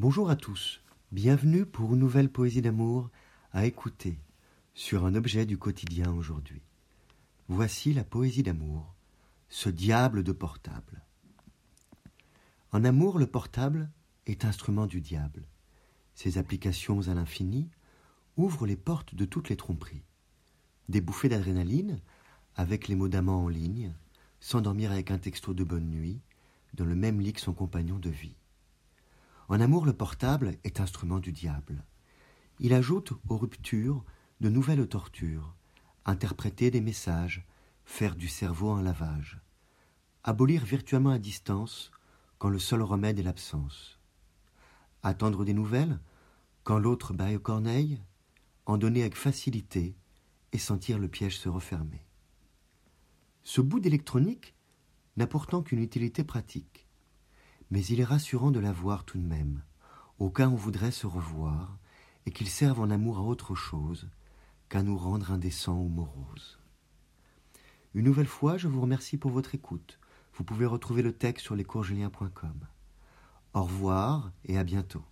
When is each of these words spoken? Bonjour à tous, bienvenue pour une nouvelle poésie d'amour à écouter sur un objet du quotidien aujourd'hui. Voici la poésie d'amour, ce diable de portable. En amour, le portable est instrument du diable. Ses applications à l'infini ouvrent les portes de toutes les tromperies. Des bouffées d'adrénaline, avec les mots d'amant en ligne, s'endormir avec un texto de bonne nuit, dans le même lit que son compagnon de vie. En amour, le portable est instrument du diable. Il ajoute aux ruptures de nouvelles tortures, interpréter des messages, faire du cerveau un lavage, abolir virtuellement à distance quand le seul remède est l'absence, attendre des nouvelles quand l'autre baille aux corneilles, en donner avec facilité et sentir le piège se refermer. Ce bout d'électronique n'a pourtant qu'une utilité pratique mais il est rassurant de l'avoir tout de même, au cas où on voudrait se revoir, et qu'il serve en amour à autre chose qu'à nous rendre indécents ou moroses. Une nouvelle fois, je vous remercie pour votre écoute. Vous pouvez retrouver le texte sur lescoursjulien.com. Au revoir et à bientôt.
Bonjour 0.00 0.30
à 0.30 0.36
tous, 0.36 0.80
bienvenue 1.10 1.66
pour 1.66 1.92
une 1.92 1.98
nouvelle 1.98 2.30
poésie 2.30 2.62
d'amour 2.62 3.10
à 3.50 3.66
écouter 3.66 4.20
sur 4.72 5.04
un 5.04 5.16
objet 5.16 5.44
du 5.44 5.58
quotidien 5.58 6.12
aujourd'hui. 6.12 6.62
Voici 7.48 7.92
la 7.92 8.04
poésie 8.04 8.44
d'amour, 8.44 8.94
ce 9.48 9.68
diable 9.68 10.22
de 10.22 10.30
portable. 10.30 11.02
En 12.70 12.84
amour, 12.84 13.18
le 13.18 13.26
portable 13.26 13.90
est 14.26 14.44
instrument 14.44 14.86
du 14.86 15.00
diable. 15.00 15.48
Ses 16.14 16.38
applications 16.38 17.08
à 17.08 17.14
l'infini 17.14 17.68
ouvrent 18.36 18.66
les 18.66 18.76
portes 18.76 19.16
de 19.16 19.24
toutes 19.24 19.48
les 19.48 19.56
tromperies. 19.56 20.04
Des 20.88 21.00
bouffées 21.00 21.28
d'adrénaline, 21.28 21.98
avec 22.54 22.86
les 22.86 22.94
mots 22.94 23.08
d'amant 23.08 23.42
en 23.42 23.48
ligne, 23.48 23.92
s'endormir 24.38 24.92
avec 24.92 25.10
un 25.10 25.18
texto 25.18 25.54
de 25.54 25.64
bonne 25.64 25.90
nuit, 25.90 26.20
dans 26.74 26.84
le 26.84 26.94
même 26.94 27.20
lit 27.20 27.32
que 27.32 27.40
son 27.40 27.52
compagnon 27.52 27.98
de 27.98 28.10
vie. 28.10 28.36
En 29.48 29.60
amour, 29.60 29.86
le 29.86 29.94
portable 29.94 30.58
est 30.64 30.80
instrument 30.80 31.20
du 31.20 31.32
diable. 31.32 31.84
Il 32.60 32.74
ajoute 32.74 33.12
aux 33.28 33.38
ruptures 33.38 34.04
de 34.40 34.50
nouvelles 34.50 34.86
tortures, 34.86 35.54
interpréter 36.04 36.70
des 36.70 36.82
messages, 36.82 37.46
faire 37.84 38.14
du 38.14 38.28
cerveau 38.28 38.70
un 38.70 38.82
lavage, 38.82 39.40
abolir 40.22 40.64
virtuellement 40.64 41.10
à 41.10 41.18
distance 41.18 41.90
quand 42.38 42.50
le 42.50 42.58
seul 42.58 42.82
remède 42.82 43.18
est 43.18 43.22
l'absence, 43.22 43.98
attendre 45.02 45.44
des 45.44 45.54
nouvelles 45.54 45.98
quand 46.62 46.78
l'autre 46.78 47.14
baille 47.14 47.36
aux 47.36 47.40
corneilles, 47.40 48.02
en 48.66 48.76
donner 48.76 49.00
avec 49.00 49.16
facilité 49.16 49.96
et 50.52 50.58
sentir 50.58 50.98
le 50.98 51.08
piège 51.08 51.38
se 51.38 51.48
refermer. 51.48 52.04
Ce 53.44 53.62
bout 53.62 53.80
d'électronique 53.80 54.54
n'a 55.16 55.26
pourtant 55.26 55.62
qu'une 55.62 55.80
utilité 55.80 56.22
pratique 56.22 56.87
mais 57.70 57.84
il 57.84 58.00
est 58.00 58.04
rassurant 58.04 58.50
de 58.50 58.60
l'avoir 58.60 59.04
tout 59.04 59.18
de 59.18 59.26
même, 59.26 59.62
au 60.18 60.30
cas 60.30 60.48
où 60.48 60.52
on 60.52 60.56
voudrait 60.56 60.90
se 60.90 61.06
revoir, 61.06 61.78
et 62.26 62.30
qu'il 62.30 62.48
serve 62.48 62.80
en 62.80 62.90
amour 62.90 63.18
à 63.18 63.22
autre 63.22 63.54
chose 63.54 64.08
qu'à 64.68 64.82
nous 64.82 64.98
rendre 64.98 65.32
indécents 65.32 65.80
ou 65.80 65.88
moroses. 65.88 66.58
Une 67.94 68.04
nouvelle 68.04 68.26
fois, 68.26 68.58
je 68.58 68.68
vous 68.68 68.80
remercie 68.80 69.16
pour 69.16 69.30
votre 69.30 69.54
écoute. 69.54 69.98
Vous 70.34 70.44
pouvez 70.44 70.66
retrouver 70.66 71.02
le 71.02 71.12
texte 71.12 71.44
sur 71.46 71.56
lescoursjulien.com. 71.56 72.66
Au 73.54 73.62
revoir 73.62 74.30
et 74.44 74.58
à 74.58 74.64
bientôt. 74.64 75.02